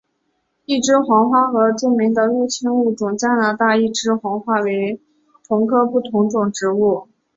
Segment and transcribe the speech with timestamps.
[0.65, 4.99] 一枝黄花和著名的入侵物种加拿大一枝黄花为
[5.47, 7.07] 同科不同种植物。